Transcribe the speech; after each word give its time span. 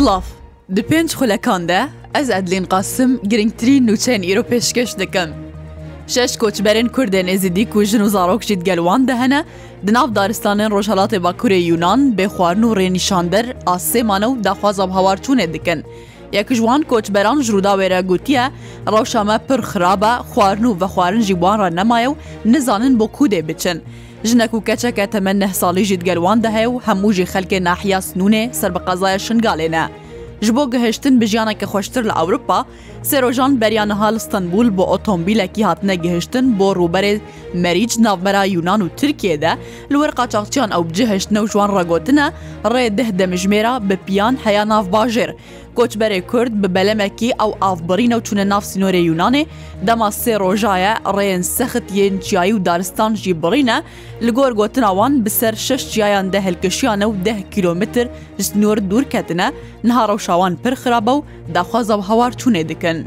Silav 0.00 0.22
Di 0.76 0.82
pênc 0.90 1.10
xulekan 1.18 1.62
de 1.68 1.80
ez 2.14 2.30
edlên 2.30 2.64
qasim 2.72 3.10
girngtirî 3.30 3.74
nûçeyên 3.88 4.22
îro 4.32 4.40
pêşkeş 4.50 4.90
dikim. 4.98 5.28
Şeş 6.06 6.30
koçberên 6.42 6.88
Kurdên 6.88 7.26
êzidî 7.34 7.70
ku 7.70 7.82
jin 7.82 8.00
û 8.02 8.06
zarok 8.08 8.42
jî 8.42 8.58
gel 8.64 8.76
wan 8.76 9.08
de 9.08 9.16
hene, 9.16 9.44
di 9.86 9.92
nav 9.92 10.08
daristanên 10.16 10.70
Rojhelatê 10.70 11.16
Bakurê 11.26 11.54
Yunan 11.70 12.00
bêxwarin 12.18 12.62
û 12.68 12.72
rênîşander 12.80 13.46
a 13.66 13.74
sêmane 13.78 14.24
û 14.26 14.44
daxwaza 14.44 14.82
hawarçûnê 14.84 15.52
dikin. 15.54 15.84
Yek 16.32 16.48
ji 16.54 16.56
wan 16.56 16.82
koçberan 16.82 17.40
ji 17.42 17.52
rûda 17.52 17.72
wêre 17.82 18.00
gotiye, 18.06 18.44
rewşa 18.86 19.24
me 19.26 19.38
pir 19.48 19.58
xirabe, 19.64 20.12
xwarin 20.30 20.64
û 20.64 20.72
vexwarin 20.82 21.20
jî 21.20 21.32
wan 21.34 21.58
ra 21.58 21.66
nemaye 21.66 22.08
û 22.08 22.14
nizanin 22.44 23.00
bo 23.00 23.04
kudê 23.04 23.48
biçin. 23.48 23.82
ژنەک 24.28 24.52
و 24.54 24.64
کەچەکە 24.68 25.04
تەمە 25.12 25.32
نە 25.40 25.48
ساڵیژی 25.60 26.02
گەلواندا 26.08 26.50
هەیە 26.56 26.70
و 26.72 26.80
هەمووژی 26.86 27.30
خەلکێ 27.32 27.58
ناحیا 27.68 27.98
سنوونێ 28.08 28.42
سەر 28.60 28.70
بە 28.74 28.80
قەزایە 28.86 29.18
شنگالێنە. 29.26 29.84
ji 30.46 30.52
bo 30.56 30.64
gihiştin 30.74 31.14
bi 31.20 31.26
jiyaneke 31.32 31.66
xweştir 31.72 32.04
li 32.08 32.12
Ewropa, 32.22 32.58
Serojan 33.10 33.52
beryanha 33.62 34.06
li 34.14 34.20
Stanbul 34.26 34.68
bo 34.76 34.82
otomobilekî 34.96 35.62
hatine 35.68 35.94
gihiştin 36.04 36.44
bo 36.58 36.68
rûberê 36.78 37.14
Merîc 37.62 37.92
navbera 38.06 38.44
Yunan 38.44 38.80
û 38.80 38.88
Tirkiye 39.00 39.36
de 39.42 39.50
li 39.90 39.96
wir 40.00 40.12
qaçaxçiyan 40.18 40.70
ew 40.76 40.86
cihiştine 40.98 41.38
û 41.44 41.46
ji 41.50 41.56
wan 41.60 41.70
ragotine 41.76 42.26
rê 42.72 42.84
deh 42.98 43.10
demijmêra 43.18 43.72
bi 43.88 43.96
piyan 44.06 44.34
heya 44.44 44.64
nav 44.68 44.84
bajêr. 44.94 45.30
کۆچبەرێ 45.78 46.20
کورد 46.30 46.52
بە 46.62 46.68
بەلەمەکی 46.74 47.36
ئەو 47.40 47.50
ئافبڕینە 47.62 48.14
و 48.18 48.24
چونە 48.26 48.44
ناف 48.52 48.64
سینۆرە 48.70 49.00
یونانێ 49.08 49.42
دەما 49.86 50.08
سێ 50.20 50.34
ڕۆژایە 50.42 50.92
ڕێن 51.16 51.42
سەخت 51.56 51.86
یەنجیایی 51.98 52.54
و 52.56 52.62
دارستان 52.66 53.12
ژی 53.22 53.34
بڕینە 53.42 53.76
لە 54.24 54.30
گۆر 54.36 54.52
گوتناوان 54.60 55.12
بسەر 55.24 55.54
شش 55.66 55.82
جیایان 55.92 56.26
دە 56.34 56.38
هەلکەشیانە 56.46 57.06
و 57.10 57.14
ده 57.26 57.34
کیلومتر 57.52 58.06
سنۆر 58.46 58.76
دوورکەتنە 58.90 59.46
نهارە 59.88 60.14
و 60.16 60.22
شاوان 60.26 60.52
پرخرابە 60.64 61.12
و 61.16 61.24
داخوازە 61.54 61.94
و 61.98 62.02
هەوار 62.08 62.32
چونێ 62.40 62.62
دکن. 62.70 62.98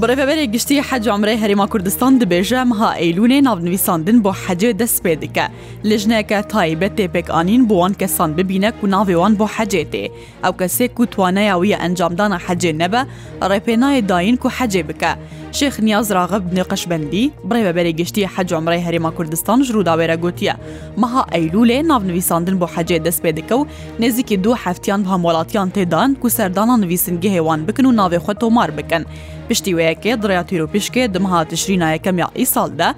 بڕێبەرێک 0.00 0.50
گشتی 0.54 0.82
حەجامڕێ 0.88 1.34
هەرێما 1.42 1.66
کوردستان 1.72 2.12
دبێژە 2.20 2.60
مها 2.70 2.90
ئەیلونێ 3.00 3.38
ناونویساندن 3.46 4.18
بۆ 4.24 4.30
حەجێ 4.44 4.70
دەست 4.80 4.98
پێ 5.04 5.14
دکە 5.22 5.46
لەژنەکە 5.88 6.38
تایبەت 6.52 6.92
تێپێکانین 6.98 7.62
بۆوان 7.68 7.92
کەسان 8.00 8.30
ببینە 8.38 8.70
و 8.82 8.86
ناوێوان 8.94 9.32
بۆ 9.38 9.46
حەجێ 9.56 9.84
تێ 9.92 10.04
ئەو 10.44 10.52
کەسێک 10.60 10.94
و 11.00 11.04
توانایاویە 11.12 11.76
ئەنجامدانە 11.82 12.38
حەجێ 12.46 12.72
نەبە 12.80 13.02
ڕێپێنایە 13.50 14.02
داین 14.10 14.36
و 14.44 14.48
حەجێ 14.58 14.82
بکە 14.88 15.12
شێخ 15.58 15.74
نیاز 15.86 16.06
راغب 16.18 16.42
نێقشبندی 16.56 17.24
بڕێوە 17.48 17.72
بەرەگەشتی 17.76 18.28
حەجۆمڕی 18.34 18.84
هەرێما 18.86 19.10
کوردستان 19.16 19.58
ژووداوێرە 19.68 20.16
گوتیە 20.24 20.54
مەها 21.02 21.22
ئەیلولێ 21.32 21.78
ناونویساندن 21.90 22.56
بۆ 22.60 22.66
حەجێ 22.74 22.98
دەست 23.06 23.20
پێ 23.24 23.30
دەکە 23.38 23.52
و 23.58 23.66
نێزیکی 24.02 24.36
دوو 24.44 24.58
هەفتیان 24.64 25.02
هەموڵاتیان 25.10 25.68
تێدان 25.76 26.10
و 26.24 26.28
سەردانان 26.36 26.78
نوویسنگی 26.84 27.30
هێوان 27.36 27.60
بکن 27.66 27.84
و 27.88 27.96
ناوێخوا 28.00 28.34
تۆمار 28.42 28.70
بکەن. 28.78 29.02
پشتی 29.48 29.74
وەیەکێ 29.78 30.12
دڕاتیر 30.22 30.60
و 30.64 30.70
پیشکێ 30.72 31.02
دمها 31.14 31.40
تشرینایەکەم 31.52 32.16
یا 32.22 32.28
ئی 32.38 32.46
ساڵدا 32.54 32.88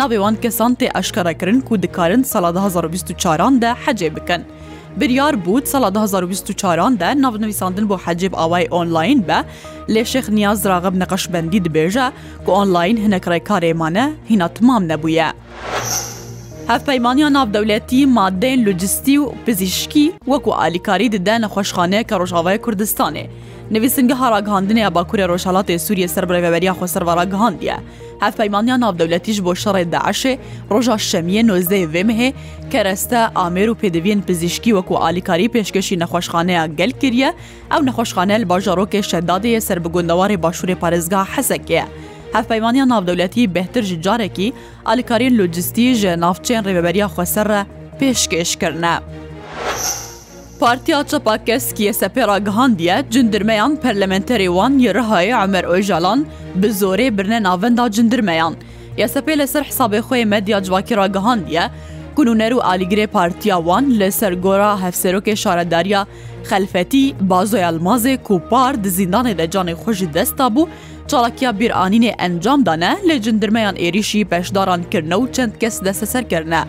ناوێوان 0.00 0.34
کەسان 0.42 0.72
تێ 0.78 0.86
ئەشکەرەکردن 0.96 1.58
و 1.72 1.76
دکارن 1.84 2.22
ساڵ 2.32 2.44
2024 2.52 3.50
دا 3.62 3.70
حەجێ 3.84 4.10
بکەن. 4.16 4.42
biryar 4.96 5.34
bû 5.46 5.66
sala 5.66 5.86
2024 5.88 7.00
de 7.00 7.22
navnivîsandin 7.22 7.88
bo 7.88 7.98
hecib 7.98 8.32
away 8.32 8.66
online 8.70 9.28
be 9.28 9.38
lê 9.92 10.04
şex 10.04 10.28
niyaz 10.28 10.64
raqib 10.64 10.94
neqeşbendî 11.02 11.56
dibêje 11.56 12.10
ku 12.46 12.52
online 12.52 13.00
hinek 13.04 13.24
rekarê 13.24 13.74
mane 13.74 14.12
hîna 14.30 14.48
timam 14.48 14.88
nebûye. 14.88 15.32
هەفپەیمانیا 16.70 17.28
ناودەولەتی 17.36 18.00
مادەین 18.16 18.58
لوجستی 18.66 19.16
و 19.18 19.24
پزیشکی 19.46 20.06
وەکو 20.30 20.48
ئالیکاری 20.60 21.08
ددە 21.14 21.34
نەخۆشخانەیە 21.44 22.04
کە 22.08 22.14
ڕۆژاوای 22.20 22.58
کوردستانێ. 22.64 23.24
نویسنگە 23.74 24.14
هەڕاگەاندنە 24.22 24.86
باکوورە 24.96 25.26
ڕۆژهڵاتی 25.32 25.76
سووریە 25.84 26.06
سەربرەوەبەریا 26.14 26.72
خۆسەرڕاگەاندە. 26.78 27.76
هەفپەیمانیا 28.24 28.76
ناودەولەتیش 28.84 29.38
بۆ 29.46 29.52
شەڕێ 29.62 29.84
داعشێ 29.94 30.32
ڕۆژا 30.72 30.96
شەمیە 31.10 31.42
نۆزدە 31.50 31.78
وێمهێ 31.92 32.30
کە 32.72 32.80
ڕێستە 32.86 33.20
ئامێر 33.38 33.68
و 33.70 33.78
پێدەویێن 33.80 34.20
پزیشکی 34.28 34.72
وەکو 34.76 34.94
ئالیکاری 35.02 35.50
پێشکەشی 35.54 36.00
نەخۆشخانەیە 36.02 36.62
گەل 36.78 36.92
کردە 37.02 37.30
ئەو 37.72 37.80
نەخۆشخانە 37.88 38.36
باژارۆکێ 38.50 39.00
شەدادەیە 39.10 39.60
سەر 39.66 39.78
بگوندەواری 39.84 40.36
باشووری 40.44 40.76
پارێزگا 40.82 41.20
حەسەکەیە. 41.34 41.86
هەفپەیوانیان 42.36 42.88
ناودەولەتی 42.94 43.44
بهترژی 43.56 44.00
جارێکی 44.06 44.48
ئالیکارین 44.88 45.32
لوجستیژ 45.38 46.00
ناافچێن 46.22 46.62
ڕێبەبەریا 46.66 47.08
خوەسەرە 47.14 47.60
پێشکێشکردە. 48.00 48.96
Partiya 50.62 50.98
Çapakkes 51.10 51.64
Kiyeseperra 51.76 52.38
gihandiye 52.48 52.96
cindirmeyan 53.12 53.72
perlementerê 53.84 54.48
wan 54.58 54.72
yê 54.84 54.90
rihayê 54.98 55.34
Emer 55.44 55.64
Ojalan 55.64 56.20
bi 56.60 56.66
zorê 56.66 57.08
birne 57.18 57.42
navenda 57.42 57.90
cindirmeyan. 57.92 58.54
Yesepê 59.02 59.34
li 59.38 59.46
ser 59.46 59.62
hesabê 59.70 60.00
xê 60.08 60.24
medya 60.34 60.62
civakira 60.62 61.06
gihandiye, 61.16 61.64
Kununer 62.16 62.52
û 62.52 62.60
alîgirê 62.72 63.06
partiya 63.06 63.56
wan 63.56 63.86
li 64.00 64.12
ser 64.12 64.32
gora 64.32 64.70
hevserokê 64.84 65.36
şaredariya 65.36 66.06
xelfetî 66.50 67.14
bazoya 67.30 67.68
almazê 67.70 68.14
ku 68.22 68.42
par 68.50 68.84
di 68.84 68.88
zîndanê 68.88 69.38
de 69.38 69.44
canê 69.50 69.72
xwe 69.82 69.92
ji 69.94 70.14
desta 70.14 70.44
bû, 70.54 70.62
çalakiya 71.08 71.58
bir 71.58 71.70
anînê 71.70 72.14
encam 72.18 72.66
dane 72.66 72.96
lê 73.08 73.20
cindirmeyan 73.22 73.76
êrişî 73.76 74.30
beşdarankirinne 74.30 75.14
û 75.14 75.32
çend 75.32 75.52
kes 75.60 75.84
desteserkirine. 75.84 76.60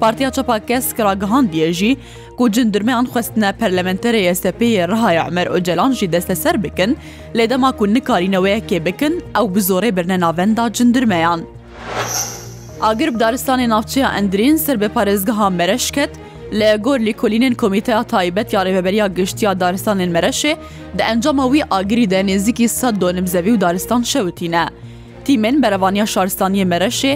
Partiya 0.00 0.30
çapa 0.32 0.58
kes 0.58 0.92
kiragihan 0.94 1.52
diye 1.52 1.72
jî 1.72 1.96
ku 2.36 2.50
cindirmeyan 2.52 3.04
xwestine 3.04 3.54
perlementerê 3.60 4.32
SPyê 4.34 4.88
rihaya 4.88 5.24
Emer 5.24 5.46
Öcelan 5.46 5.92
jî 5.92 6.12
desteser 6.12 6.62
bikin, 6.62 6.98
lê 7.34 7.50
dema 7.50 7.72
ku 7.72 7.86
nikarîneweyekê 7.86 8.84
bikin 8.84 9.12
ew 9.34 9.54
bi 9.54 9.58
zorê 9.58 9.96
birne 9.96 10.20
navenda 10.20 10.72
cindirmeyan. 10.72 11.40
Agir 12.80 13.14
bi 13.14 13.18
daristanê 13.18 13.68
navçeya 13.68 14.12
Endrîn 14.18 14.56
ser 14.56 14.80
bi 14.80 14.84
parêzgeha 14.84 15.54
mereşket, 15.56 16.10
لە 16.52 16.70
گۆرلی 16.86 17.12
کلینین 17.20 17.54
کمیتەیە 17.62 18.02
تایبەت 18.12 18.48
یاریبەبەریا 18.56 19.06
گشتیا 19.18 19.52
دارستانên 19.62 20.10
مەرەشێ 20.16 20.52
دە 20.98 21.02
ئەنجامە 21.08 21.44
وی 21.52 21.62
ئاگری 21.72 22.06
دە 22.12 22.20
نێزییکی 22.28 22.68
سە 22.78 22.88
دۆنم 23.02 23.26
زەوی 23.32 23.52
و 23.54 23.60
دارستان 23.64 24.02
شەوتینە. 24.12 24.64
تیمن 25.24 25.56
بەرەوانیا 25.62 26.06
شارستانی 26.14 26.64
مەرەشێ 26.72 27.12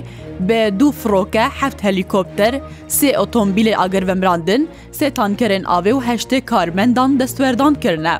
بە 0.48 0.60
دوو 0.78 0.90
فرۆکە 1.00 1.44
هەفت 1.60 1.78
هەلیکۆپتەر 1.86 2.54
سێ 2.96 3.10
ئۆتۆمبیلی 3.20 3.74
ئاگەرڤەمراندن 3.80 4.62
سێ 4.98 5.06
تانکەرێن 5.18 5.64
ئاوێ 5.70 5.92
و 5.94 6.00
هەشتێ 6.08 6.38
کارمەندان 6.50 7.10
دەستوەردان 7.20 7.74
کردە. 7.84 8.14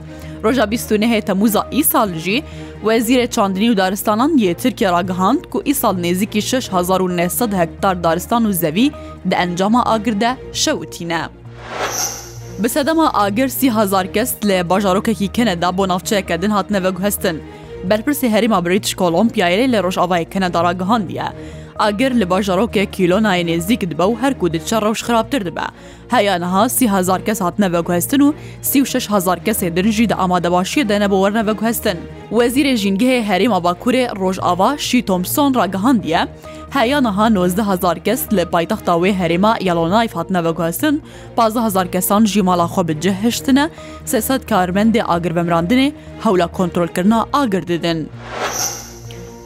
ڕۆژە 0.45 0.65
بیستونەهەیە 0.73 1.23
تەموزە 1.29 1.63
ئی 1.75 1.83
ساڵژی 1.93 2.39
وەزیرە 2.87 3.27
چاندنی 3.37 3.69
و 3.71 3.75
دارستانان 3.81 4.31
یەترکێ 4.51 4.87
راگەهاند 4.95 5.43
ku 5.53 5.59
ئیسال 5.69 5.97
نێزیکی 6.05 6.43
6900 6.43 7.55
هەکتار 7.61 7.95
دارستان 8.05 8.43
و 8.47 8.53
زەوی 8.63 8.89
دە 9.31 9.35
ئەنجامە 9.41 9.81
ئاگردە 9.89 10.31
شەوتینە. 10.63 11.23
Bi 12.63 12.69
sedema 12.69 13.07
agir 13.25 13.49
sihazar 13.49 14.07
kes 14.15 14.31
lê 14.49 14.59
bajarokekî 14.71 15.29
Keneda 15.37 15.79
bo 15.79 15.89
navçeyeke 15.89 16.43
din 16.43 16.51
hatine 16.51 16.83
veguhestin. 16.85 17.43
Berpirsê 17.91 18.29
Herîma 18.35 18.65
British 18.67 18.95
Kolompiyaê 18.95 19.67
lê 19.73 19.81
Rojavayê 19.87 20.27
Keneda 20.33 20.61
ra 20.65 20.73
gihandiye. 20.73 21.25
ئاگر 21.81 22.13
لە 22.21 22.27
باژەڕۆکێک 22.33 22.87
کیلۆنای 22.97 23.45
نێزیک 23.49 23.83
دبە 23.91 24.01
و 24.09 24.17
هەرکو 24.23 24.47
دچە 24.55 24.79
ڕەوش 24.85 25.01
خراپتر 25.07 25.41
دبە 25.49 25.67
هەیانەها 26.15 26.65
سیهزار 26.77 27.21
کەس 27.27 27.39
هاتنە 27.45 27.69
بەگوهستن 27.75 28.21
و 28.23 28.33
سی 28.71 28.79
هزار 29.15 29.39
کەسێ 29.47 29.67
درژی 29.77 30.09
دە 30.11 30.15
ئامادەباشیە 30.21 30.85
دەنە 30.91 31.09
بۆ 31.11 31.17
وەرنە 31.23 31.43
بەگوهستن 31.49 31.97
وەزیرە 32.37 32.75
ژینگەهێ 32.83 33.21
هەریمە 33.29 33.59
باکوورێ 33.67 34.05
ڕۆژئاوا 34.21 34.71
شی 34.87 35.01
تۆمسۆن 35.09 35.51
ڕگەهاندیە 35.61 36.23
هەیەەها 36.77 37.27
90هزار 37.37 37.99
کەس 38.07 38.21
لە 38.37 38.45
پایتەختاوێ 38.53 39.11
هەرێما 39.21 39.53
یالۆنای 39.69 40.09
هاتنە 40.17 40.41
بەگوهستن 40.47 40.95
15هزار 41.39 41.87
کەسان 41.95 42.23
ژیماڵا 42.33 42.67
خۆ 42.75 42.81
بجە 42.89 43.13
هشتنە 43.23 43.65
سەسەد 44.13 44.43
کارمەندێ 44.51 45.01
ئاگر 45.09 45.33
بەمراندنێ 45.37 45.89
هەولا 46.25 46.47
کۆنتترۆلکردنا 46.57 47.19
ئاگر 47.35 47.63
ددن. 47.71 47.99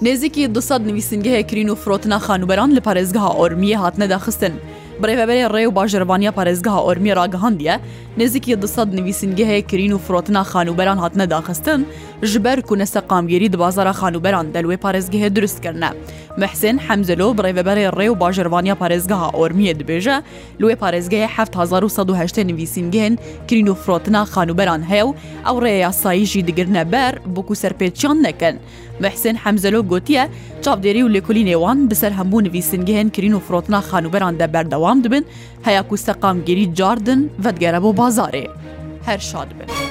نێزیکی 0.04 0.46
دوسەد 0.56 0.82
نوویسنگەیە 0.88 1.42
کرین 1.50 1.68
و 1.70 1.74
فرۆتنا 1.82 2.18
خانوبەران 2.26 2.70
لە 2.76 2.80
پارێزگەها 2.86 3.30
ئۆرمیە 3.38 3.76
هاتنەداخستن. 3.84 4.54
برێبەبەری 5.00 5.48
ڕێ 5.54 5.64
و 5.68 5.74
باشژربانیا 5.78 6.32
پارێزگەها 6.38 6.80
ئۆرمی 6.86 7.14
ڕاگەهندە، 7.18 7.74
نێزیکی 8.18 8.54
دوسەد 8.62 8.88
نوویسنگەهەیە 8.98 9.62
کرین 9.70 9.92
و 9.96 10.02
فرۆتنا 10.06 10.42
خانوبەران 10.52 10.98
هاتنەداخستن 11.02 11.80
ji 12.22 12.44
ber 12.44 12.62
ku 12.62 12.76
neseqamgirî 12.78 13.52
di 13.52 13.58
bazara 13.58 13.90
xanûberan 13.92 14.46
delwê 14.54 14.76
parêzgehê 14.76 15.36
durist 15.36 15.60
kirine. 15.62 15.90
Mehsên 16.36 16.78
hemzelo 16.78 17.38
bi 17.38 17.40
rêveberê 17.42 17.86
rê 17.88 18.08
û 18.08 18.20
bajervaniya 18.20 18.74
parêzgeha 18.74 19.28
Ormiyê 19.32 19.74
dibêje, 19.80 20.22
li 20.60 20.64
wê 20.64 20.74
parêzgehê 20.76 21.28
1970 21.52 22.36
nivîsîngehên 22.36 23.18
kirîn 23.48 23.66
û 23.66 23.74
frotina 23.74 24.22
xanûberan 24.24 24.82
heye 24.82 25.00
ew 25.00 25.14
ew 25.44 25.58
rê 25.66 25.70
yasayî 25.76 26.26
jî 26.26 26.46
digirne 26.46 26.92
ber 26.92 27.14
bo 27.26 27.46
ku 27.46 27.54
serpêçiyan 27.54 28.22
nekin. 28.22 28.58
Mehsên 29.00 29.34
hemzelo 29.36 29.82
gotiye 29.86 30.28
çavdêrî 30.62 31.02
û 31.04 31.18
lêkolî 31.18 31.44
nêwan 31.54 31.90
bi 31.90 31.94
ser 31.94 32.10
hemû 32.12 32.38
nivîsingehên 32.44 33.10
kirîn 33.10 33.32
û 33.32 33.40
frotina 33.40 33.78
xanûberan 33.90 34.38
de 34.38 34.52
berdewam 34.52 35.04
dibin, 35.04 35.26
heya 35.62 35.82
ku 35.88 35.96
seqamgirî 35.96 36.74
cardin 36.74 37.32
vedgere 37.44 37.82
bo 37.82 37.90
bazarê. 37.90 38.48
Her 39.04 39.18
şad 39.18 39.50
bin. 39.60 39.85